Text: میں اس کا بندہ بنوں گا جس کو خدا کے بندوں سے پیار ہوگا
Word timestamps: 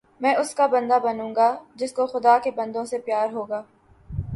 میں 0.21 0.33
اس 0.35 0.53
کا 0.55 0.65
بندہ 0.67 0.97
بنوں 1.03 1.29
گا 1.35 1.53
جس 1.75 1.93
کو 1.93 2.05
خدا 2.07 2.37
کے 2.43 2.51
بندوں 2.51 2.85
سے 2.85 2.97
پیار 2.99 3.33
ہوگا 3.33 3.61